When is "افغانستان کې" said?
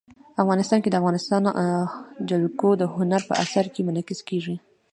0.43-0.89